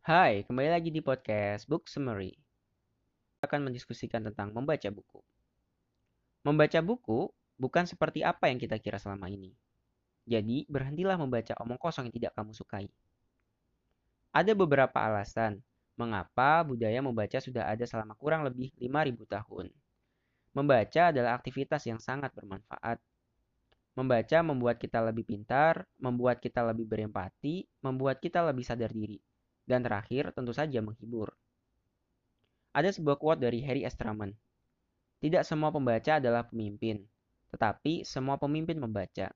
Hai, 0.00 0.48
kembali 0.48 0.72
lagi 0.72 0.88
di 0.88 1.04
podcast 1.04 1.68
Book 1.68 1.84
Summary. 1.84 2.32
Kita 2.32 3.44
akan 3.44 3.68
mendiskusikan 3.68 4.24
tentang 4.24 4.48
membaca 4.48 4.88
buku. 4.88 5.20
Membaca 6.40 6.80
buku 6.80 7.28
bukan 7.60 7.84
seperti 7.84 8.24
apa 8.24 8.48
yang 8.48 8.56
kita 8.56 8.80
kira 8.80 8.96
selama 8.96 9.28
ini. 9.28 9.52
Jadi, 10.24 10.64
berhentilah 10.72 11.20
membaca 11.20 11.52
omong 11.60 11.76
kosong 11.76 12.08
yang 12.08 12.16
tidak 12.16 12.32
kamu 12.32 12.56
sukai. 12.56 12.88
Ada 14.32 14.56
beberapa 14.56 14.96
alasan 15.04 15.60
mengapa 16.00 16.64
budaya 16.64 17.04
membaca 17.04 17.36
sudah 17.36 17.68
ada 17.68 17.84
selama 17.84 18.16
kurang 18.16 18.48
lebih 18.48 18.72
5000 18.80 19.28
tahun. 19.28 19.68
Membaca 20.56 21.02
adalah 21.12 21.36
aktivitas 21.36 21.84
yang 21.84 22.00
sangat 22.00 22.32
bermanfaat. 22.32 22.96
Membaca 24.00 24.38
membuat 24.40 24.80
kita 24.80 25.04
lebih 25.04 25.28
pintar, 25.28 25.84
membuat 26.00 26.40
kita 26.40 26.64
lebih 26.64 26.88
berempati, 26.88 27.68
membuat 27.84 28.16
kita 28.24 28.40
lebih 28.48 28.64
sadar 28.64 28.96
diri. 28.96 29.20
Dan 29.70 29.86
terakhir, 29.86 30.34
tentu 30.34 30.50
saja 30.50 30.82
menghibur. 30.82 31.30
Ada 32.74 32.90
sebuah 32.90 33.22
quote 33.22 33.46
dari 33.46 33.62
Harry 33.62 33.86
S. 33.86 33.94
Truman. 33.94 34.34
Tidak 35.22 35.46
semua 35.46 35.70
pembaca 35.70 36.18
adalah 36.18 36.42
pemimpin, 36.42 37.06
tetapi 37.54 38.02
semua 38.02 38.34
pemimpin 38.34 38.82
membaca. 38.82 39.30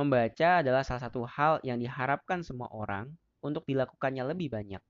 Membaca 0.00 0.64
adalah 0.64 0.80
salah 0.80 1.04
satu 1.04 1.28
hal 1.28 1.60
yang 1.60 1.76
diharapkan 1.76 2.40
semua 2.40 2.72
orang 2.72 3.12
untuk 3.44 3.68
dilakukannya 3.68 4.24
lebih 4.32 4.48
banyak. 4.48 4.80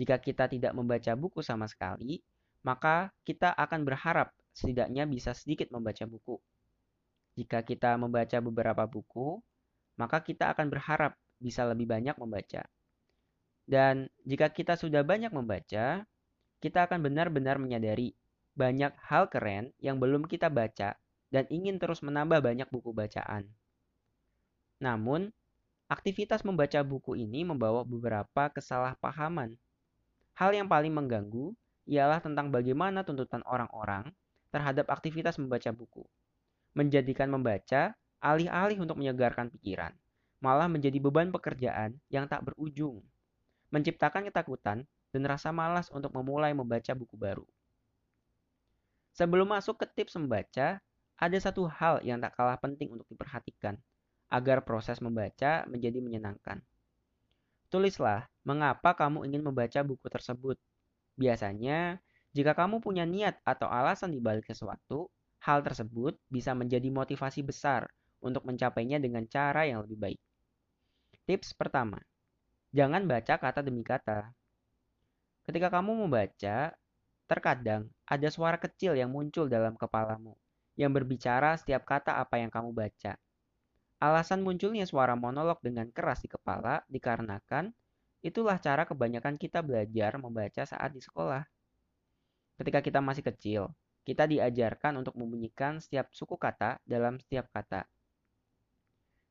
Jika 0.00 0.16
kita 0.16 0.48
tidak 0.48 0.72
membaca 0.72 1.12
buku 1.20 1.44
sama 1.44 1.68
sekali, 1.68 2.24
maka 2.64 3.12
kita 3.28 3.52
akan 3.52 3.84
berharap 3.84 4.32
setidaknya 4.56 5.04
bisa 5.04 5.36
sedikit 5.36 5.68
membaca 5.68 6.08
buku. 6.08 6.40
Jika 7.36 7.60
kita 7.60 8.00
membaca 8.00 8.40
beberapa 8.40 8.88
buku, 8.88 9.36
maka 10.00 10.24
kita 10.24 10.48
akan 10.56 10.72
berharap 10.72 11.12
bisa 11.36 11.68
lebih 11.68 11.84
banyak 11.84 12.16
membaca. 12.16 12.64
Dan 13.66 14.06
jika 14.22 14.46
kita 14.54 14.78
sudah 14.78 15.02
banyak 15.02 15.34
membaca, 15.34 16.06
kita 16.62 16.78
akan 16.86 17.02
benar-benar 17.02 17.58
menyadari 17.58 18.14
banyak 18.54 18.94
hal 19.02 19.26
keren 19.26 19.74
yang 19.82 19.98
belum 19.98 20.24
kita 20.30 20.46
baca 20.48 20.94
dan 21.34 21.44
ingin 21.50 21.76
terus 21.82 22.00
menambah 22.00 22.40
banyak 22.40 22.70
buku 22.70 22.94
bacaan. 22.94 23.50
Namun, 24.78 25.34
aktivitas 25.90 26.46
membaca 26.46 26.78
buku 26.86 27.18
ini 27.18 27.42
membawa 27.42 27.82
beberapa 27.82 28.48
kesalahpahaman. 28.54 29.58
Hal 30.38 30.50
yang 30.54 30.70
paling 30.70 30.94
mengganggu 30.94 31.52
ialah 31.90 32.22
tentang 32.22 32.54
bagaimana 32.54 33.02
tuntutan 33.02 33.42
orang-orang 33.44 34.14
terhadap 34.54 34.86
aktivitas 34.94 35.42
membaca 35.42 35.74
buku. 35.74 36.06
Menjadikan 36.78 37.28
membaca 37.34 37.98
alih-alih 38.22 38.78
untuk 38.78 39.00
menyegarkan 39.00 39.50
pikiran, 39.50 39.90
malah 40.38 40.70
menjadi 40.70 41.02
beban 41.02 41.34
pekerjaan 41.34 41.98
yang 42.12 42.30
tak 42.30 42.46
berujung 42.46 43.02
menciptakan 43.70 44.26
ketakutan 44.28 44.86
dan 45.10 45.22
rasa 45.24 45.50
malas 45.50 45.88
untuk 45.90 46.12
memulai 46.12 46.52
membaca 46.52 46.92
buku 46.92 47.16
baru. 47.16 47.46
Sebelum 49.16 49.48
masuk 49.48 49.80
ke 49.80 49.86
tips 49.88 50.20
membaca, 50.20 50.78
ada 51.16 51.38
satu 51.40 51.64
hal 51.64 52.04
yang 52.04 52.20
tak 52.20 52.36
kalah 52.36 52.60
penting 52.60 52.92
untuk 52.92 53.08
diperhatikan 53.08 53.80
agar 54.28 54.60
proses 54.60 55.00
membaca 55.00 55.64
menjadi 55.64 56.04
menyenangkan. 56.04 56.60
Tulislah 57.72 58.28
mengapa 58.44 58.92
kamu 58.92 59.24
ingin 59.26 59.42
membaca 59.42 59.80
buku 59.80 60.06
tersebut. 60.12 60.60
Biasanya, 61.16 61.98
jika 62.36 62.52
kamu 62.52 62.84
punya 62.84 63.08
niat 63.08 63.40
atau 63.48 63.66
alasan 63.72 64.12
di 64.12 64.20
balik 64.20 64.44
sesuatu, 64.44 65.08
hal 65.40 65.64
tersebut 65.64 66.20
bisa 66.28 66.52
menjadi 66.52 66.92
motivasi 66.92 67.40
besar 67.40 67.88
untuk 68.20 68.44
mencapainya 68.44 69.00
dengan 69.00 69.24
cara 69.24 69.64
yang 69.64 69.80
lebih 69.80 69.96
baik. 69.96 70.20
Tips 71.24 71.56
pertama, 71.56 71.98
Jangan 72.76 73.08
baca 73.08 73.40
kata 73.40 73.64
demi 73.64 73.80
kata. 73.80 74.36
Ketika 75.48 75.72
kamu 75.72 76.04
membaca, 76.04 76.76
terkadang 77.24 77.88
ada 78.04 78.28
suara 78.28 78.60
kecil 78.60 78.92
yang 78.92 79.08
muncul 79.08 79.48
dalam 79.48 79.80
kepalamu 79.80 80.36
yang 80.76 80.92
berbicara 80.92 81.56
setiap 81.56 81.88
kata 81.88 82.20
apa 82.20 82.36
yang 82.36 82.52
kamu 82.52 82.76
baca. 82.76 83.16
Alasan 83.96 84.44
munculnya 84.44 84.84
suara 84.84 85.16
monolog 85.16 85.56
dengan 85.64 85.88
keras 85.88 86.20
di 86.20 86.28
kepala 86.28 86.84
dikarenakan 86.92 87.72
itulah 88.20 88.60
cara 88.60 88.84
kebanyakan 88.84 89.40
kita 89.40 89.64
belajar 89.64 90.20
membaca 90.20 90.68
saat 90.68 90.92
di 90.92 91.00
sekolah. 91.00 91.48
Ketika 92.60 92.84
kita 92.84 93.00
masih 93.00 93.24
kecil, 93.24 93.72
kita 94.04 94.28
diajarkan 94.28 95.00
untuk 95.00 95.16
membunyikan 95.16 95.80
setiap 95.80 96.12
suku 96.12 96.36
kata 96.36 96.76
dalam 96.84 97.16
setiap 97.24 97.48
kata. 97.48 97.88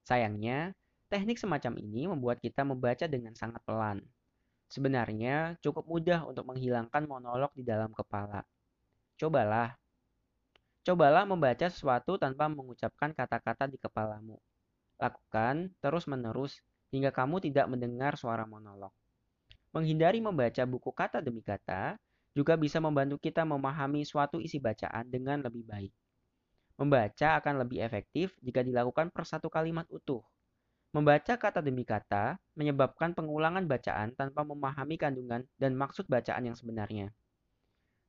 Sayangnya, 0.01 0.73
Teknik 1.05 1.37
semacam 1.37 1.77
ini 1.77 2.09
membuat 2.09 2.41
kita 2.41 2.65
membaca 2.65 3.05
dengan 3.05 3.37
sangat 3.37 3.61
pelan. 3.61 4.01
Sebenarnya 4.65 5.53
cukup 5.61 5.85
mudah 5.85 6.25
untuk 6.25 6.49
menghilangkan 6.49 7.05
monolog 7.05 7.53
di 7.53 7.61
dalam 7.61 7.93
kepala. 7.93 8.41
Cobalah. 9.21 9.77
Cobalah 10.81 11.29
membaca 11.29 11.69
sesuatu 11.69 12.17
tanpa 12.17 12.49
mengucapkan 12.49 13.13
kata-kata 13.13 13.69
di 13.69 13.77
kepalamu. 13.77 14.41
Lakukan 14.97 15.69
terus-menerus 15.77 16.57
hingga 16.89 17.13
kamu 17.13 17.37
tidak 17.37 17.69
mendengar 17.69 18.17
suara 18.17 18.49
monolog. 18.49 18.89
Menghindari 19.77 20.25
membaca 20.25 20.65
buku 20.65 20.89
kata 20.89 21.21
demi 21.21 21.45
kata 21.45 22.01
juga 22.33 22.57
bisa 22.57 22.81
membantu 22.81 23.21
kita 23.21 23.45
memahami 23.45 24.01
suatu 24.09 24.41
isi 24.41 24.57
bacaan 24.57 25.05
dengan 25.05 25.45
lebih 25.45 25.69
baik. 25.69 25.93
Membaca 26.81 27.37
akan 27.37 27.61
lebih 27.61 27.79
efektif 27.85 28.33
jika 28.41 28.65
dilakukan 28.65 29.13
per 29.13 29.23
satu 29.23 29.47
kalimat 29.47 29.85
utuh 29.93 30.25
Membaca 30.95 31.35
kata 31.35 31.59
demi 31.59 31.83
kata 31.83 32.39
menyebabkan 32.55 33.11
pengulangan 33.11 33.67
bacaan 33.67 34.15
tanpa 34.15 34.47
memahami 34.47 34.95
kandungan 34.95 35.43
dan 35.59 35.75
maksud 35.75 36.07
bacaan 36.07 36.47
yang 36.47 36.55
sebenarnya. 36.55 37.11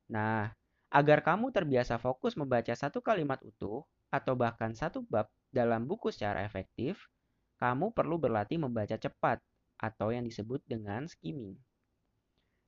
Nah, 0.07 0.55
agar 0.95 1.19
kamu 1.27 1.51
terbiasa 1.51 1.99
fokus 1.99 2.39
membaca 2.39 2.71
satu 2.71 3.03
kalimat 3.03 3.43
utuh 3.43 3.83
atau 4.15 4.39
bahkan 4.39 4.71
satu 4.71 5.03
bab 5.03 5.27
dalam 5.51 5.83
buku 5.83 6.15
secara 6.15 6.47
efektif, 6.47 7.11
kamu 7.59 7.91
perlu 7.91 8.23
berlatih 8.23 8.63
membaca 8.63 8.95
cepat 8.95 9.43
atau 9.83 10.15
yang 10.15 10.23
disebut 10.23 10.63
dengan 10.63 11.11
skimming. 11.11 11.59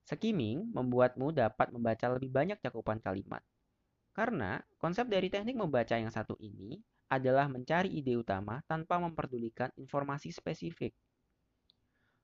Skimming 0.03 0.75
membuatmu 0.75 1.31
dapat 1.31 1.71
membaca 1.71 2.11
lebih 2.11 2.35
banyak 2.35 2.59
cakupan 2.59 2.99
kalimat. 2.99 3.47
Karena 4.19 4.59
konsep 4.83 5.07
dari 5.07 5.31
teknik 5.31 5.55
membaca 5.55 5.95
yang 5.95 6.11
satu 6.11 6.35
ini 6.43 6.83
adalah 7.09 7.49
mencari 7.49 7.89
ide 7.89 8.15
utama 8.15 8.61
tanpa 8.69 9.01
memperdulikan 9.01 9.73
informasi 9.81 10.33
spesifik. 10.33 10.93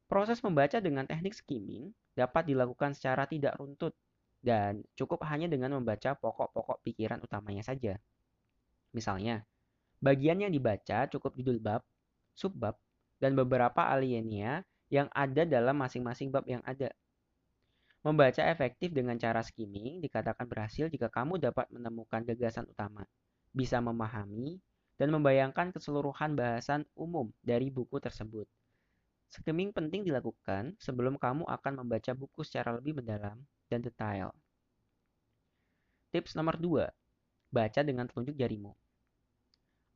Proses 0.05 0.39
membaca 0.45 0.79
dengan 0.79 1.09
teknik 1.09 1.33
skimming 1.33 1.91
dapat 2.13 2.47
dilakukan 2.47 2.93
secara 2.93 3.25
tidak 3.25 3.57
runtut 3.57 3.97
dan 4.45 4.85
cukup 4.93 5.25
hanya 5.25 5.49
dengan 5.49 5.81
membaca 5.81 6.13
pokok-pokok 6.13 6.85
pikiran 6.85 7.19
utamanya 7.25 7.65
saja. 7.65 7.97
Misalnya, 8.93 9.43
bagian 10.05 10.45
yang 10.45 10.53
dibaca 10.53 11.09
cukup 11.09 11.33
judul 11.35 11.59
bab, 11.59 11.81
subbab, 12.37 12.77
dan 13.19 13.33
beberapa 13.33 13.89
aliennya 13.89 14.69
yang 14.93 15.09
ada 15.17 15.49
dalam 15.49 15.81
masing-masing 15.81 16.29
bab 16.29 16.45
yang 16.45 16.61
ada. 16.69 16.93
Membaca 18.05 18.45
efektif 18.45 18.93
dengan 18.93 19.17
cara 19.17 19.41
skimming 19.41 20.05
dikatakan 20.05 20.45
berhasil 20.45 20.93
jika 20.93 21.09
kamu 21.09 21.41
dapat 21.41 21.65
menemukan 21.73 22.21
gagasan 22.21 22.69
utama, 22.69 23.09
bisa 23.49 23.81
memahami, 23.81 24.61
dan 24.99 25.11
membayangkan 25.11 25.75
keseluruhan 25.75 26.39
bahasan 26.39 26.87
umum 26.95 27.31
dari 27.43 27.71
buku 27.71 27.99
tersebut. 27.99 28.47
Skimming 29.35 29.75
penting 29.75 30.07
dilakukan 30.07 30.79
sebelum 30.79 31.19
kamu 31.19 31.43
akan 31.51 31.83
membaca 31.83 32.15
buku 32.15 32.47
secara 32.47 32.71
lebih 32.79 33.03
mendalam 33.03 33.43
dan 33.67 33.83
detail. 33.83 34.31
Tips 36.15 36.39
nomor 36.39 36.55
2. 36.55 36.87
Baca 37.51 37.81
dengan 37.83 38.07
telunjuk 38.07 38.39
jarimu. 38.39 38.71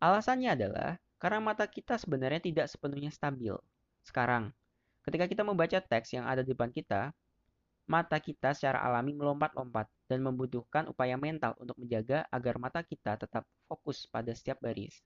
Alasannya 0.03 0.59
adalah 0.59 0.99
karena 1.23 1.39
mata 1.39 1.67
kita 1.67 1.99
sebenarnya 1.99 2.43
tidak 2.43 2.67
sepenuhnya 2.67 3.15
stabil. 3.15 3.55
Sekarang, 4.03 4.51
ketika 5.07 5.31
kita 5.31 5.43
membaca 5.47 5.79
teks 5.79 6.15
yang 6.15 6.27
ada 6.27 6.43
di 6.43 6.51
depan 6.51 6.75
kita, 6.75 7.15
mata 7.89 8.21
kita 8.21 8.53
secara 8.53 8.85
alami 8.85 9.17
melompat-lompat 9.17 9.89
dan 10.07 10.21
membutuhkan 10.21 10.87
upaya 10.93 11.17
mental 11.17 11.57
untuk 11.57 11.81
menjaga 11.81 12.29
agar 12.29 12.61
mata 12.61 12.85
kita 12.85 13.17
tetap 13.17 13.49
fokus 13.65 14.05
pada 14.05 14.31
setiap 14.37 14.61
baris. 14.61 15.01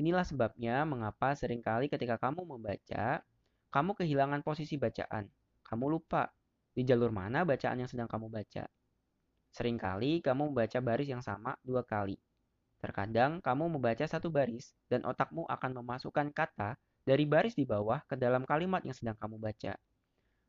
Inilah 0.00 0.24
sebabnya 0.24 0.88
mengapa 0.88 1.36
sering 1.36 1.60
kali 1.60 1.92
ketika 1.92 2.16
kamu 2.16 2.48
membaca, 2.48 3.20
kamu 3.68 3.90
kehilangan 4.00 4.40
posisi 4.40 4.80
bacaan. 4.80 5.28
Kamu 5.60 5.92
lupa 5.92 6.32
di 6.72 6.88
jalur 6.88 7.12
mana 7.12 7.44
bacaan 7.44 7.84
yang 7.84 7.90
sedang 7.90 8.08
kamu 8.08 8.32
baca. 8.32 8.64
Seringkali 9.52 10.24
kamu 10.24 10.50
membaca 10.50 10.78
baris 10.80 11.12
yang 11.12 11.20
sama 11.20 11.52
dua 11.60 11.84
kali. 11.84 12.16
Terkadang 12.80 13.44
kamu 13.44 13.76
membaca 13.76 14.08
satu 14.08 14.32
baris 14.32 14.72
dan 14.88 15.04
otakmu 15.04 15.44
akan 15.44 15.84
memasukkan 15.84 16.32
kata 16.32 16.80
dari 17.04 17.28
baris 17.28 17.52
di 17.52 17.68
bawah 17.68 18.00
ke 18.08 18.16
dalam 18.16 18.48
kalimat 18.48 18.80
yang 18.88 18.96
sedang 18.96 19.20
kamu 19.20 19.36
baca. 19.36 19.76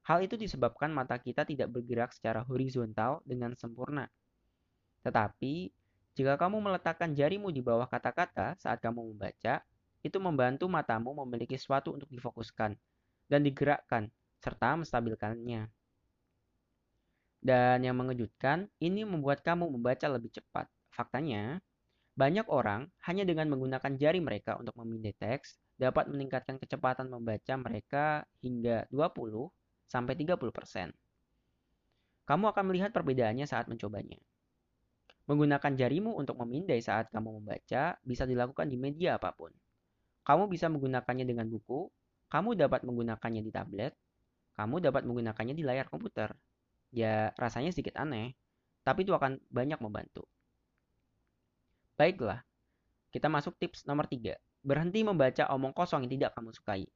Hal 0.01 0.25
itu 0.25 0.33
disebabkan 0.33 0.89
mata 0.89 1.18
kita 1.21 1.45
tidak 1.45 1.69
bergerak 1.69 2.09
secara 2.13 2.42
horizontal 2.45 3.21
dengan 3.21 3.53
sempurna. 3.53 4.09
Tetapi, 5.06 5.69
jika 6.18 6.36
kamu 6.36 6.57
meletakkan 6.59 7.13
jarimu 7.13 7.53
di 7.53 7.62
bawah 7.62 7.86
kata-kata 7.86 8.57
saat 8.57 8.81
kamu 8.81 9.13
membaca, 9.13 9.62
itu 10.01 10.18
membantu 10.18 10.65
matamu 10.65 11.13
memiliki 11.25 11.53
sesuatu 11.53 11.94
untuk 11.94 12.09
difokuskan 12.09 12.74
dan 13.30 13.39
digerakkan 13.45 14.09
serta 14.42 14.74
menstabilkannya. 14.74 15.69
Dan 17.42 17.77
yang 17.81 17.97
mengejutkan, 17.97 18.69
ini 18.81 19.06
membuat 19.06 19.42
kamu 19.45 19.69
membaca 19.69 20.06
lebih 20.09 20.33
cepat. 20.33 20.69
Faktanya, 20.94 21.62
banyak 22.18 22.45
orang 22.50 22.89
hanya 23.07 23.24
dengan 23.25 23.50
menggunakan 23.50 23.97
jari 23.97 24.21
mereka 24.21 24.57
untuk 24.59 24.75
memindai 24.77 25.15
teks 25.15 25.57
dapat 25.80 26.12
meningkatkan 26.12 26.62
kecepatan 26.62 27.09
membaca 27.09 27.54
mereka 27.57 28.06
hingga 28.44 28.86
20 28.94 29.50
sampai 29.92 30.16
30%. 30.16 30.96
Kamu 32.24 32.48
akan 32.48 32.64
melihat 32.72 32.96
perbedaannya 32.96 33.44
saat 33.44 33.68
mencobanya. 33.68 34.16
Menggunakan 35.28 35.76
jarimu 35.76 36.16
untuk 36.16 36.40
memindai 36.40 36.80
saat 36.80 37.12
kamu 37.12 37.44
membaca 37.44 38.00
bisa 38.08 38.24
dilakukan 38.24 38.72
di 38.72 38.80
media 38.80 39.20
apa 39.20 39.36
pun. 39.36 39.52
Kamu 40.24 40.48
bisa 40.48 40.72
menggunakannya 40.72 41.28
dengan 41.28 41.52
buku, 41.52 41.92
kamu 42.32 42.56
dapat 42.56 42.88
menggunakannya 42.88 43.44
di 43.44 43.52
tablet, 43.52 43.92
kamu 44.56 44.80
dapat 44.80 45.04
menggunakannya 45.04 45.60
di 45.60 45.64
layar 45.68 45.92
komputer. 45.92 46.32
Ya, 46.96 47.36
rasanya 47.36 47.76
sedikit 47.76 48.00
aneh, 48.00 48.32
tapi 48.88 49.04
itu 49.04 49.12
akan 49.12 49.44
banyak 49.52 49.80
membantu. 49.84 50.24
Baiklah, 52.00 52.48
kita 53.12 53.28
masuk 53.28 53.60
tips 53.60 53.84
nomor 53.84 54.08
3. 54.08 54.40
Berhenti 54.64 55.04
membaca 55.04 55.52
omong 55.52 55.76
kosong 55.76 56.08
yang 56.08 56.16
tidak 56.16 56.32
kamu 56.38 56.56
sukai. 56.56 56.88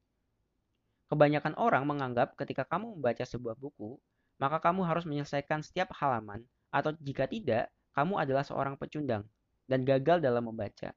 Kebanyakan 1.05 1.53
orang 1.57 1.85
menganggap 1.85 2.33
ketika 2.37 2.65
kamu 2.65 2.97
membaca 2.97 3.21
sebuah 3.21 3.55
buku, 3.57 3.97
maka 4.41 4.57
kamu 4.59 4.83
harus 4.83 5.05
menyelesaikan 5.05 5.61
setiap 5.61 5.93
halaman, 5.95 6.41
atau 6.73 6.91
jika 6.97 7.29
tidak, 7.29 7.69
kamu 7.93 8.19
adalah 8.19 8.43
seorang 8.43 8.75
pecundang 8.75 9.23
dan 9.69 9.85
gagal 9.85 10.19
dalam 10.19 10.49
membaca. 10.49 10.91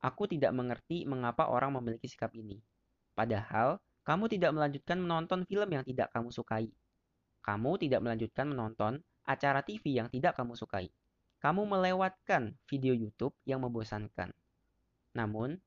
Aku 0.00 0.30
tidak 0.30 0.54
mengerti 0.54 1.02
mengapa 1.04 1.50
orang 1.50 1.74
memiliki 1.74 2.06
sikap 2.06 2.30
ini. 2.32 2.62
Padahal, 3.12 3.82
kamu 4.06 4.30
tidak 4.30 4.54
melanjutkan 4.54 5.02
menonton 5.02 5.42
film 5.44 5.68
yang 5.72 5.82
tidak 5.82 6.14
kamu 6.14 6.30
sukai 6.30 6.70
kamu 7.46 7.78
tidak 7.78 8.02
melanjutkan 8.02 8.50
menonton 8.50 8.92
acara 9.22 9.62
TV 9.62 10.02
yang 10.02 10.10
tidak 10.10 10.34
kamu 10.34 10.58
sukai. 10.58 10.90
Kamu 11.38 11.62
melewatkan 11.62 12.58
video 12.66 12.90
YouTube 12.90 13.38
yang 13.46 13.62
membosankan. 13.62 14.34
Namun, 15.14 15.62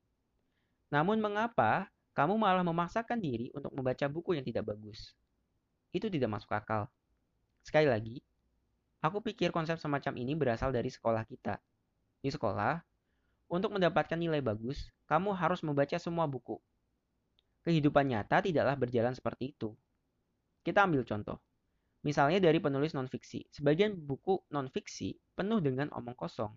namun 0.92 1.16
mengapa 1.24 1.88
kamu 2.10 2.34
malah 2.36 2.66
memaksakan 2.66 3.22
diri 3.22 3.54
untuk 3.54 3.70
membaca 3.70 4.06
buku 4.10 4.34
yang 4.38 4.44
tidak 4.46 4.66
bagus? 4.70 5.14
Itu 5.94 6.10
tidak 6.10 6.30
masuk 6.30 6.50
akal. 6.54 6.90
Sekali 7.62 7.86
lagi, 7.86 8.18
aku 9.02 9.22
pikir 9.22 9.54
konsep 9.54 9.78
semacam 9.78 10.18
ini 10.18 10.32
berasal 10.34 10.74
dari 10.74 10.90
sekolah 10.90 11.22
kita. 11.26 11.58
Di 12.20 12.30
sekolah, 12.30 12.82
untuk 13.50 13.74
mendapatkan 13.74 14.14
nilai 14.14 14.38
bagus, 14.38 14.90
kamu 15.10 15.34
harus 15.34 15.66
membaca 15.66 15.98
semua 15.98 16.30
buku. 16.30 16.58
Kehidupan 17.66 18.08
nyata 18.08 18.40
tidaklah 18.40 18.78
berjalan 18.78 19.12
seperti 19.12 19.52
itu. 19.52 19.74
Kita 20.62 20.86
ambil 20.86 21.02
contoh. 21.02 21.42
Misalnya 22.00 22.40
dari 22.40 22.56
penulis 22.62 22.96
non-fiksi. 22.96 23.50
Sebagian 23.52 23.92
buku 23.92 24.40
non-fiksi 24.48 25.18
penuh 25.36 25.60
dengan 25.60 25.92
omong 25.92 26.16
kosong. 26.16 26.52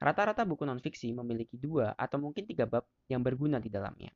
Rata-rata 0.00 0.42
buku 0.48 0.64
non-fiksi 0.66 1.12
memiliki 1.12 1.60
dua 1.60 1.94
atau 1.94 2.18
mungkin 2.18 2.48
tiga 2.48 2.64
bab 2.64 2.88
yang 3.06 3.22
berguna 3.22 3.60
di 3.62 3.70
dalamnya. 3.70 4.10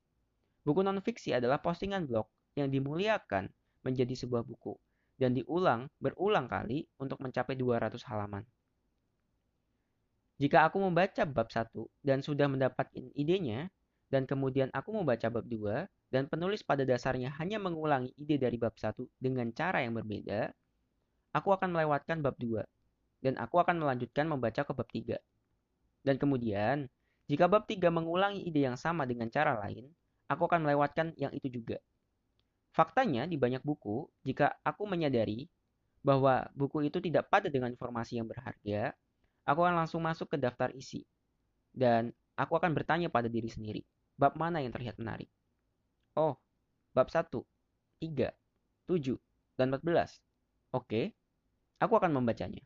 Buku 0.65 0.81
non-fiksi 0.81 1.37
adalah 1.37 1.61
postingan 1.61 2.09
blog 2.09 2.25
yang 2.57 2.73
dimuliakan 2.73 3.53
menjadi 3.85 4.17
sebuah 4.17 4.49
buku 4.49 4.73
dan 5.21 5.37
diulang 5.37 5.93
berulang 6.01 6.49
kali 6.49 6.89
untuk 6.97 7.21
mencapai 7.21 7.55
200 7.55 8.01
halaman. 8.09 8.43
Jika 10.41 10.67
aku 10.67 10.83
membaca 10.83 11.23
bab 11.29 11.53
satu 11.53 11.87
dan 12.03 12.25
sudah 12.25 12.51
mendapatkan 12.51 13.13
idenya, 13.15 13.71
dan 14.11 14.27
kemudian 14.27 14.71
aku 14.75 14.95
membaca 14.95 15.27
bab 15.31 15.47
2 15.47 15.87
dan 16.11 16.27
penulis 16.27 16.63
pada 16.63 16.83
dasarnya 16.83 17.35
hanya 17.39 17.59
mengulangi 17.59 18.15
ide 18.19 18.39
dari 18.39 18.59
bab 18.59 18.75
1 18.75 18.99
dengan 19.19 19.51
cara 19.55 19.83
yang 19.83 19.95
berbeda, 19.95 20.51
aku 21.35 21.55
akan 21.55 21.71
melewatkan 21.75 22.23
bab 22.23 22.35
2 22.39 22.63
dan 23.23 23.35
aku 23.41 23.59
akan 23.59 23.81
melanjutkan 23.83 24.27
membaca 24.27 24.63
ke 24.63 24.73
bab 24.75 24.89
3. 24.91 25.19
Dan 26.05 26.17
kemudian, 26.21 26.87
jika 27.27 27.49
bab 27.49 27.65
3 27.65 27.89
mengulangi 27.89 28.45
ide 28.45 28.69
yang 28.69 28.77
sama 28.77 29.09
dengan 29.09 29.31
cara 29.33 29.57
lain, 29.57 29.89
aku 30.35 30.51
akan 30.51 30.67
melewatkan 30.67 31.15
yang 31.15 31.31
itu 31.31 31.49
juga. 31.49 31.79
Faktanya 32.75 33.25
di 33.31 33.39
banyak 33.39 33.63
buku, 33.63 34.11
jika 34.27 34.59
aku 34.67 34.85
menyadari 34.91 35.47
bahwa 36.03 36.51
buku 36.53 36.91
itu 36.91 36.99
tidak 36.99 37.31
pada 37.31 37.47
dengan 37.47 37.71
informasi 37.71 38.19
yang 38.19 38.27
berharga, 38.27 38.93
aku 39.47 39.59
akan 39.63 39.87
langsung 39.87 40.03
masuk 40.03 40.35
ke 40.35 40.37
daftar 40.37 40.75
isi. 40.75 41.07
Dan 41.71 42.11
aku 42.35 42.59
akan 42.59 42.75
bertanya 42.75 43.07
pada 43.09 43.31
diri 43.31 43.47
sendiri, 43.47 43.87
bab 44.19 44.35
mana 44.35 44.59
yang 44.59 44.75
terlihat 44.75 44.99
menarik? 44.99 45.31
Oh, 46.19 46.35
bab 46.91 47.09
1, 47.09 47.31
3, 47.31 48.35
7, 48.91 49.17
dan 49.55 49.67
14. 49.71 50.19
Oke, 50.75 51.15
Aku 51.83 52.01
akan 52.01 52.17
membacanya. 52.17 52.65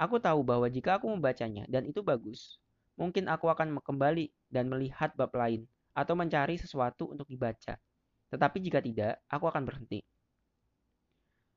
Aku 0.00 0.16
tahu 0.16 0.40
bahwa 0.40 0.68
jika 0.72 0.96
aku 0.96 1.12
membacanya 1.12 1.68
dan 1.68 1.84
itu 1.84 2.00
bagus, 2.00 2.56
mungkin 2.96 3.28
aku 3.28 3.52
akan 3.52 3.76
kembali 3.84 4.32
dan 4.48 4.72
melihat 4.72 5.12
bab 5.20 5.36
lain 5.36 5.68
atau 5.96 6.12
mencari 6.12 6.60
sesuatu 6.60 7.08
untuk 7.08 7.24
dibaca. 7.24 7.80
Tetapi 8.28 8.58
jika 8.60 8.84
tidak, 8.84 9.24
aku 9.32 9.48
akan 9.48 9.64
berhenti. 9.64 10.04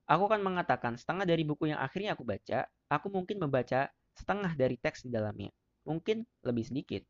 Aku 0.07 0.25
akan 0.25 0.41
mengatakan 0.41 0.95
setengah 0.95 1.27
dari 1.27 1.44
buku 1.44 1.69
yang 1.69 1.77
akhirnya 1.77 2.15
aku 2.15 2.24
baca, 2.24 2.65
aku 2.88 3.12
mungkin 3.12 3.38
membaca 3.38 3.91
setengah 4.15 4.56
dari 4.56 4.80
teks 4.80 5.06
di 5.06 5.12
dalamnya. 5.12 5.51
Mungkin 5.83 6.24
lebih 6.47 6.65
sedikit. 6.65 7.03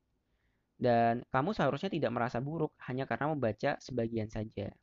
Dan 0.75 1.21
kamu 1.29 1.53
seharusnya 1.53 1.91
tidak 1.93 2.11
merasa 2.11 2.41
buruk 2.41 2.73
hanya 2.89 3.05
karena 3.05 3.31
membaca 3.31 3.77
sebagian 3.77 4.27
saja. 4.27 4.73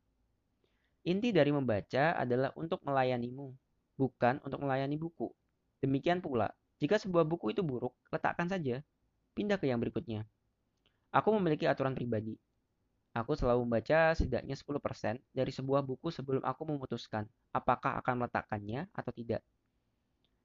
Inti 1.07 1.35
dari 1.35 1.51
membaca 1.51 2.17
adalah 2.17 2.53
untuk 2.57 2.81
melayanimu, 2.87 3.53
bukan 3.97 4.41
untuk 4.45 4.61
melayani 4.65 4.97
buku. 4.97 5.29
Demikian 5.81 6.21
pula, 6.21 6.53
jika 6.77 7.01
sebuah 7.01 7.25
buku 7.25 7.57
itu 7.57 7.65
buruk, 7.65 7.97
letakkan 8.13 8.49
saja. 8.49 8.85
Pindah 9.33 9.57
ke 9.57 9.69
yang 9.69 9.81
berikutnya. 9.81 10.25
Aku 11.17 11.33
memiliki 11.41 11.65
aturan 11.65 11.97
pribadi. 11.97 12.37
Aku 13.17 13.33
selalu 13.33 13.65
membaca 13.65 14.13
setidaknya 14.13 14.53
10% 14.53 15.17
dari 15.33 15.49
sebuah 15.49 15.81
buku 15.81 16.13
sebelum 16.13 16.45
aku 16.45 16.69
memutuskan 16.69 17.25
apakah 17.57 17.97
akan 18.05 18.21
meletakkannya 18.21 18.93
atau 18.93 19.13
tidak. 19.17 19.41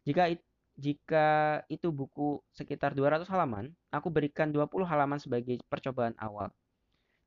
Jika 0.08 0.32
it, 0.32 0.40
jika 0.80 1.60
itu 1.68 1.92
buku 1.92 2.40
sekitar 2.56 2.96
200 2.96 3.28
halaman, 3.28 3.76
aku 3.92 4.08
berikan 4.08 4.48
20 4.56 4.88
halaman 4.88 5.20
sebagai 5.20 5.60
percobaan 5.68 6.16
awal. 6.16 6.48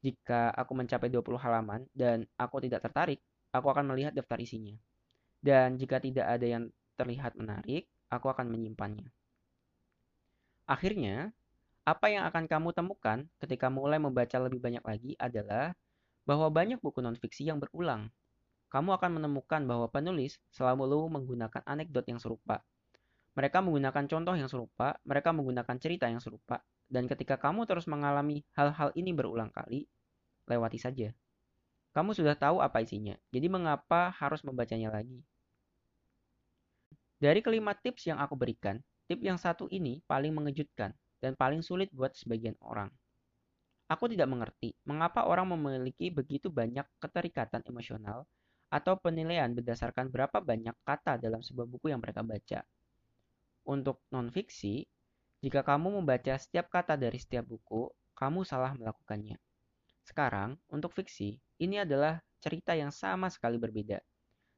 Jika 0.00 0.48
aku 0.56 0.72
mencapai 0.72 1.12
20 1.12 1.36
halaman 1.36 1.84
dan 1.92 2.24
aku 2.40 2.64
tidak 2.64 2.80
tertarik, 2.88 3.20
aku 3.52 3.68
akan 3.68 3.92
melihat 3.92 4.16
daftar 4.16 4.40
isinya. 4.40 4.72
Dan 5.44 5.76
jika 5.76 6.00
tidak 6.00 6.24
ada 6.24 6.46
yang 6.48 6.72
terlihat 6.96 7.36
menarik, 7.36 7.84
aku 8.08 8.32
akan 8.32 8.48
menyimpannya. 8.48 9.12
Akhirnya, 10.64 11.36
apa 11.84 12.08
yang 12.08 12.24
akan 12.24 12.48
kamu 12.48 12.72
temukan 12.72 13.28
ketika 13.44 13.68
mulai 13.68 14.00
membaca 14.00 14.40
lebih 14.40 14.56
banyak 14.56 14.80
lagi 14.80 15.12
adalah 15.20 15.76
bahwa 16.24 16.48
banyak 16.48 16.80
buku 16.80 17.04
non-fiksi 17.04 17.44
yang 17.44 17.60
berulang. 17.60 18.08
Kamu 18.72 18.96
akan 18.96 19.20
menemukan 19.20 19.60
bahwa 19.68 19.86
penulis 19.92 20.40
selalu 20.48 21.12
menggunakan 21.12 21.60
anekdot 21.68 22.08
yang 22.08 22.16
serupa. 22.16 22.64
Mereka 23.36 23.60
menggunakan 23.60 24.08
contoh 24.08 24.32
yang 24.32 24.48
serupa, 24.48 24.96
mereka 25.04 25.36
menggunakan 25.36 25.76
cerita 25.76 26.08
yang 26.08 26.24
serupa, 26.24 26.64
dan 26.88 27.04
ketika 27.04 27.36
kamu 27.36 27.68
terus 27.68 27.84
mengalami 27.84 28.40
hal-hal 28.56 28.88
ini 28.96 29.12
berulang 29.12 29.52
kali, 29.52 29.84
lewati 30.48 30.80
saja. 30.80 31.12
Kamu 31.92 32.16
sudah 32.16 32.34
tahu 32.34 32.64
apa 32.64 32.80
isinya, 32.80 33.14
jadi 33.28 33.46
mengapa 33.52 34.10
harus 34.16 34.40
membacanya 34.40 34.88
lagi? 34.88 35.20
Dari 37.20 37.44
kelima 37.44 37.76
tips 37.76 38.08
yang 38.08 38.18
aku 38.18 38.34
berikan, 38.34 38.80
tip 39.06 39.20
yang 39.20 39.36
satu 39.36 39.68
ini 39.70 40.02
paling 40.06 40.34
mengejutkan 40.34 40.94
dan 41.24 41.32
paling 41.32 41.64
sulit 41.64 41.88
buat 41.96 42.12
sebagian 42.12 42.52
orang. 42.60 42.92
Aku 43.88 44.12
tidak 44.12 44.28
mengerti 44.28 44.76
mengapa 44.84 45.24
orang 45.24 45.48
memiliki 45.56 46.12
begitu 46.12 46.52
banyak 46.52 46.84
keterikatan 47.00 47.64
emosional 47.64 48.28
atau 48.68 49.00
penilaian 49.00 49.48
berdasarkan 49.56 50.12
berapa 50.12 50.44
banyak 50.44 50.76
kata 50.84 51.16
dalam 51.16 51.40
sebuah 51.40 51.64
buku 51.64 51.88
yang 51.88 52.04
mereka 52.04 52.20
baca. 52.20 52.60
Untuk 53.64 54.04
non-fiksi, 54.12 54.84
jika 55.40 55.64
kamu 55.64 56.00
membaca 56.00 56.36
setiap 56.36 56.68
kata 56.68 57.00
dari 57.00 57.16
setiap 57.16 57.48
buku, 57.48 57.88
kamu 58.16 58.44
salah 58.44 58.76
melakukannya. 58.76 59.36
Sekarang, 60.04 60.60
untuk 60.68 60.92
fiksi, 60.92 61.40
ini 61.60 61.80
adalah 61.80 62.20
cerita 62.40 62.76
yang 62.76 62.92
sama 62.92 63.32
sekali 63.32 63.56
berbeda. 63.56 64.00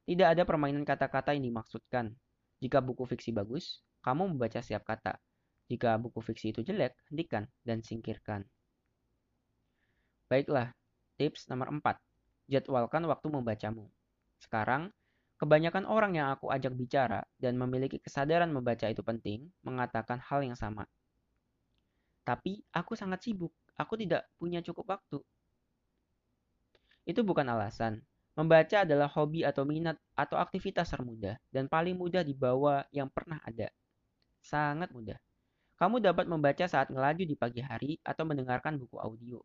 Tidak 0.07 0.27
ada 0.27 0.43
permainan 0.47 0.87
kata-kata 0.87 1.35
yang 1.35 1.51
dimaksudkan, 1.51 2.15
jika 2.63 2.79
buku 2.79 3.03
fiksi 3.05 3.35
bagus, 3.35 3.83
kamu 4.01 4.33
membaca 4.33 4.63
setiap 4.63 4.87
kata. 4.87 5.19
Jika 5.67 5.99
buku 5.99 6.23
fiksi 6.23 6.55
itu 6.55 6.63
jelek, 6.63 6.95
hentikan 7.11 7.43
dan 7.67 7.83
singkirkan. 7.83 8.47
Baiklah, 10.31 10.71
tips 11.19 11.51
nomor 11.51 11.71
4. 11.71 11.99
Jadwalkan 12.47 13.03
waktu 13.07 13.27
membacamu. 13.27 13.87
Sekarang, 14.39 14.91
kebanyakan 15.39 15.83
orang 15.83 16.15
yang 16.15 16.31
aku 16.31 16.47
ajak 16.47 16.71
bicara 16.71 17.23
dan 17.35 17.59
memiliki 17.59 17.99
kesadaran 17.99 18.47
membaca 18.51 18.87
itu 18.87 19.03
penting 19.03 19.51
mengatakan 19.67 20.23
hal 20.23 20.43
yang 20.43 20.55
sama. 20.55 20.87
Tapi 22.23 22.63
aku 22.71 22.95
sangat 22.95 23.23
sibuk, 23.23 23.51
aku 23.75 23.99
tidak 23.99 24.27
punya 24.39 24.63
cukup 24.63 24.95
waktu. 24.95 25.19
Itu 27.07 27.23
bukan 27.23 27.47
alasan. 27.47 28.03
Membaca 28.35 28.83
adalah 28.83 29.09
hobi 29.09 29.41
atau 29.47 29.63
minat 29.65 29.97
atau 30.13 30.37
aktivitas 30.37 30.91
termudah 30.93 31.39
dan 31.49 31.65
paling 31.65 31.97
mudah 31.97 32.21
dibawa 32.21 32.85
yang 32.93 33.09
pernah 33.09 33.41
ada. 33.41 33.71
Sangat 34.43 34.93
mudah. 34.93 35.17
Kamu 35.77 36.01
dapat 36.01 36.25
membaca 36.25 36.65
saat 36.65 36.89
ngelaju 36.89 37.21
di 37.21 37.37
pagi 37.37 37.61
hari 37.61 38.01
atau 38.01 38.25
mendengarkan 38.25 38.81
buku 38.81 38.97
audio. 38.97 39.37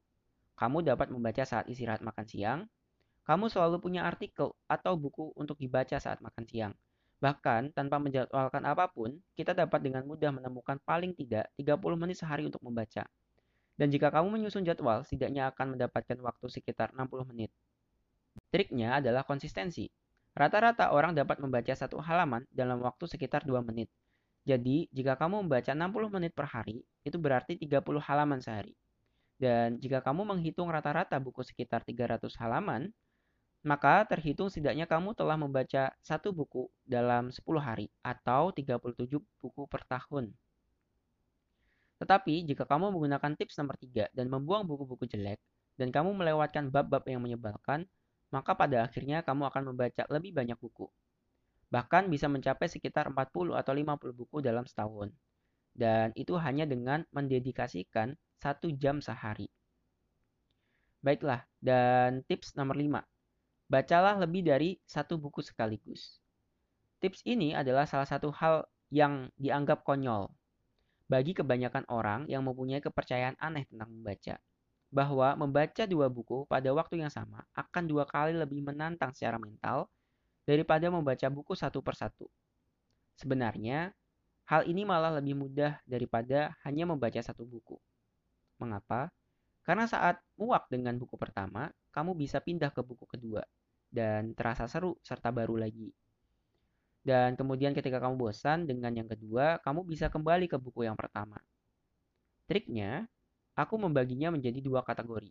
Kamu 0.56 0.80
dapat 0.80 1.12
membaca 1.12 1.44
saat 1.44 1.68
istirahat 1.68 2.00
makan 2.00 2.24
siang. 2.24 2.60
Kamu 3.28 3.52
selalu 3.52 3.76
punya 3.84 4.08
artikel 4.08 4.56
atau 4.64 4.96
buku 4.96 5.36
untuk 5.36 5.60
dibaca 5.60 6.00
saat 6.00 6.24
makan 6.24 6.44
siang. 6.48 6.72
Bahkan 7.20 7.76
tanpa 7.76 8.00
menjadwalkan 8.00 8.64
apa 8.64 8.88
pun, 8.88 9.20
kita 9.36 9.52
dapat 9.52 9.84
dengan 9.84 10.08
mudah 10.08 10.32
menemukan 10.32 10.80
paling 10.82 11.12
tidak 11.12 11.52
30 11.60 12.00
menit 12.00 12.16
sehari 12.16 12.48
untuk 12.48 12.64
membaca. 12.64 13.04
Dan 13.76 13.92
jika 13.92 14.08
kamu 14.08 14.32
menyusun 14.32 14.64
jadwal, 14.64 15.04
setidaknya 15.04 15.52
akan 15.52 15.76
mendapatkan 15.76 16.16
waktu 16.16 16.46
sekitar 16.48 16.96
60 16.96 17.28
menit. 17.28 17.52
Triknya 18.48 19.04
adalah 19.04 19.20
konsistensi. 19.28 19.92
Rata-rata 20.32 20.96
orang 20.96 21.12
dapat 21.12 21.44
membaca 21.44 21.76
satu 21.76 22.00
halaman 22.00 22.48
dalam 22.48 22.80
waktu 22.80 23.04
sekitar 23.04 23.44
2 23.44 23.60
menit. 23.60 23.92
Jadi, 24.42 24.90
jika 24.90 25.14
kamu 25.14 25.46
membaca 25.46 25.70
60 25.70 26.10
menit 26.10 26.34
per 26.34 26.50
hari, 26.50 26.82
itu 27.06 27.14
berarti 27.18 27.54
30 27.54 28.02
halaman 28.02 28.42
sehari. 28.42 28.74
Dan 29.38 29.78
jika 29.78 30.02
kamu 30.02 30.26
menghitung 30.26 30.70
rata-rata 30.70 31.18
buku 31.22 31.42
sekitar 31.46 31.82
300 31.86 32.34
halaman, 32.42 32.90
maka 33.62 34.02
terhitung 34.10 34.50
setidaknya 34.50 34.90
kamu 34.90 35.14
telah 35.14 35.38
membaca 35.38 35.94
satu 36.02 36.34
buku 36.34 36.66
dalam 36.82 37.30
10 37.30 37.62
hari 37.62 37.86
atau 38.02 38.50
37 38.50 39.22
buku 39.38 39.62
per 39.70 39.86
tahun. 39.86 40.34
Tetapi 42.02 42.42
jika 42.50 42.66
kamu 42.66 42.90
menggunakan 42.90 43.38
tips 43.38 43.62
nomor 43.62 43.78
3 43.78 44.10
dan 44.10 44.26
membuang 44.26 44.66
buku-buku 44.66 45.06
jelek, 45.06 45.38
dan 45.78 45.94
kamu 45.94 46.12
melewatkan 46.18 46.68
bab-bab 46.68 47.06
yang 47.06 47.22
menyebalkan, 47.22 47.86
maka 48.34 48.52
pada 48.58 48.84
akhirnya 48.84 49.22
kamu 49.22 49.48
akan 49.48 49.62
membaca 49.72 50.02
lebih 50.10 50.34
banyak 50.34 50.58
buku. 50.58 50.90
Bahkan 51.72 52.12
bisa 52.12 52.28
mencapai 52.28 52.68
sekitar 52.68 53.08
40 53.08 53.56
atau 53.56 53.72
50 53.72 54.12
buku 54.12 54.44
dalam 54.44 54.68
setahun. 54.68 55.08
Dan 55.72 56.12
itu 56.12 56.36
hanya 56.36 56.68
dengan 56.68 57.00
mendedikasikan 57.16 58.12
satu 58.36 58.68
jam 58.76 59.00
sehari. 59.00 59.48
Baiklah, 61.00 61.48
dan 61.64 62.20
tips 62.28 62.52
nomor 62.60 62.76
5. 62.76 63.00
Bacalah 63.72 64.20
lebih 64.20 64.44
dari 64.44 64.76
satu 64.84 65.16
buku 65.16 65.40
sekaligus. 65.40 66.20
Tips 67.00 67.24
ini 67.24 67.56
adalah 67.56 67.88
salah 67.88 68.06
satu 68.06 68.28
hal 68.36 68.68
yang 68.92 69.32
dianggap 69.40 69.82
konyol 69.82 70.28
bagi 71.08 71.32
kebanyakan 71.32 71.88
orang 71.88 72.28
yang 72.28 72.44
mempunyai 72.44 72.84
kepercayaan 72.84 73.40
aneh 73.40 73.64
tentang 73.68 73.88
membaca 73.88 74.36
bahwa 74.92 75.28
membaca 75.40 75.88
dua 75.88 76.12
buku 76.12 76.44
pada 76.44 76.68
waktu 76.76 77.00
yang 77.00 77.08
sama 77.08 77.40
akan 77.56 77.88
dua 77.88 78.04
kali 78.04 78.36
lebih 78.36 78.60
menantang 78.60 79.16
secara 79.16 79.40
mental 79.40 79.88
daripada 80.42 80.88
membaca 80.88 81.26
buku 81.30 81.52
satu 81.54 81.80
persatu. 81.80 82.26
Sebenarnya, 83.18 83.94
hal 84.48 84.66
ini 84.66 84.82
malah 84.82 85.18
lebih 85.20 85.38
mudah 85.38 85.78
daripada 85.86 86.56
hanya 86.66 86.88
membaca 86.88 87.20
satu 87.20 87.46
buku. 87.46 87.78
Mengapa? 88.58 89.10
Karena 89.62 89.86
saat 89.86 90.18
muak 90.34 90.66
dengan 90.66 90.98
buku 90.98 91.14
pertama, 91.14 91.70
kamu 91.94 92.18
bisa 92.18 92.42
pindah 92.42 92.74
ke 92.74 92.82
buku 92.82 93.06
kedua 93.06 93.46
dan 93.92 94.34
terasa 94.34 94.66
seru 94.66 94.98
serta 95.04 95.30
baru 95.30 95.60
lagi. 95.60 95.94
Dan 97.02 97.34
kemudian 97.34 97.74
ketika 97.74 97.98
kamu 97.98 98.14
bosan 98.18 98.66
dengan 98.66 98.94
yang 98.94 99.10
kedua, 99.10 99.58
kamu 99.62 99.86
bisa 99.86 100.10
kembali 100.10 100.50
ke 100.50 100.58
buku 100.58 100.86
yang 100.86 100.98
pertama. 100.98 101.38
Triknya, 102.46 103.06
Aku 103.52 103.76
membaginya 103.76 104.32
menjadi 104.32 104.64
dua 104.64 104.80
kategori. 104.80 105.28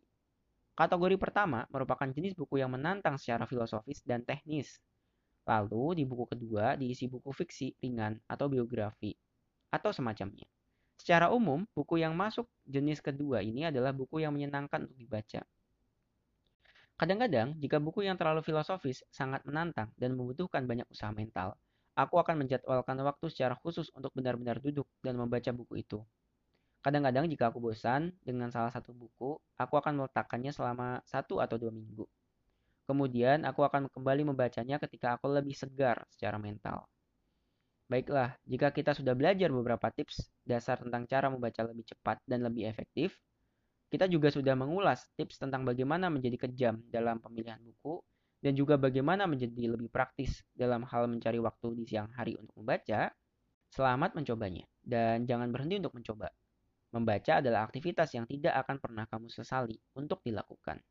Kategori 0.77 1.15
pertama 1.18 1.65
merupakan 1.74 2.06
jenis 2.06 2.38
buku 2.38 2.62
yang 2.62 2.70
menantang 2.70 3.18
secara 3.18 3.50
filosofis 3.50 4.06
dan 4.06 4.22
teknis. 4.22 4.77
Lalu 5.50 6.01
di 6.01 6.03
buku 6.05 6.25
kedua 6.29 6.77
diisi 6.77 7.10
buku 7.10 7.33
fiksi 7.33 7.74
ringan 7.81 8.17
atau 8.29 8.45
biografi 8.48 9.12
atau 9.74 9.89
semacamnya. 9.89 10.45
Secara 11.01 11.33
umum, 11.33 11.65
buku 11.74 11.98
yang 11.98 12.13
masuk 12.13 12.45
jenis 12.69 13.01
kedua 13.01 13.41
ini 13.41 13.65
adalah 13.65 13.89
buku 13.89 14.21
yang 14.21 14.38
menyenangkan 14.38 14.86
untuk 14.86 14.98
dibaca. 15.01 15.41
Kadang-kadang, 16.93 17.57
jika 17.57 17.81
buku 17.81 18.05
yang 18.05 18.13
terlalu 18.13 18.45
filosofis 18.45 19.01
sangat 19.10 19.41
menantang 19.50 19.89
dan 19.98 20.13
membutuhkan 20.13 20.69
banyak 20.69 20.86
usaha 20.93 21.10
mental, 21.10 21.57
aku 21.98 22.21
akan 22.21 22.45
menjadwalkan 22.45 22.93
waktu 23.01 23.25
secara 23.33 23.57
khusus 23.57 23.89
untuk 23.98 24.13
benar-benar 24.13 24.62
duduk 24.62 24.86
dan 25.01 25.17
membaca 25.17 25.50
buku 25.50 25.81
itu. 25.81 26.05
Kadang-kadang 26.86 27.25
jika 27.25 27.50
aku 27.50 27.57
bosan 27.57 28.13
dengan 28.21 28.53
salah 28.53 28.69
satu 28.69 28.93
buku, 28.93 29.41
aku 29.57 29.74
akan 29.81 30.05
meletakkannya 30.05 30.53
selama 30.53 31.01
satu 31.10 31.41
atau 31.41 31.57
dua 31.57 31.74
minggu. 31.74 32.05
Kemudian 32.91 33.48
aku 33.48 33.63
akan 33.63 33.88
kembali 33.88 34.27
membacanya 34.36 34.75
ketika 34.75 35.15
aku 35.15 35.31
lebih 35.31 35.55
segar 35.55 36.03
secara 36.12 36.36
mental. 36.36 36.83
Baiklah, 37.88 38.36
jika 38.43 38.67
kita 38.75 38.91
sudah 38.91 39.15
belajar 39.15 39.48
beberapa 39.48 39.88
tips 39.95 40.27
dasar 40.43 40.75
tentang 40.75 41.07
cara 41.07 41.31
membaca 41.31 41.63
lebih 41.63 41.88
cepat 41.88 42.19
dan 42.27 42.43
lebih 42.43 42.67
efektif, 42.67 43.15
kita 43.88 44.12
juga 44.12 44.27
sudah 44.27 44.60
mengulas 44.60 45.07
tips 45.15 45.39
tentang 45.39 45.63
bagaimana 45.63 46.12
menjadi 46.12 46.36
kejam 46.48 46.83
dalam 46.91 47.24
pemilihan 47.24 47.63
buku 47.63 48.03
dan 48.43 48.60
juga 48.60 48.75
bagaimana 48.75 49.24
menjadi 49.24 49.71
lebih 49.71 49.88
praktis 49.88 50.43
dalam 50.51 50.83
hal 50.83 51.07
mencari 51.07 51.39
waktu 51.39 51.67
di 51.79 51.88
siang 51.88 52.12
hari 52.12 52.36
untuk 52.36 52.60
membaca. 52.60 53.07
Selamat 53.71 54.19
mencobanya 54.19 54.67
dan 54.83 55.24
jangan 55.24 55.48
berhenti 55.48 55.79
untuk 55.79 55.95
mencoba. 55.95 56.27
Membaca 56.91 57.39
adalah 57.39 57.63
aktivitas 57.63 58.12
yang 58.19 58.27
tidak 58.27 58.51
akan 58.67 58.83
pernah 58.83 59.07
kamu 59.07 59.31
sesali 59.31 59.79
untuk 59.95 60.19
dilakukan. 60.27 60.83